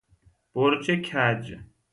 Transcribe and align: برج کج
برج 0.53 0.89
کج 0.91 1.57